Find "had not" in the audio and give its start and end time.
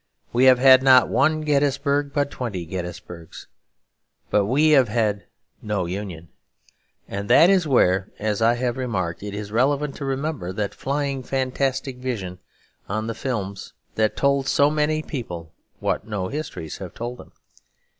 0.57-1.09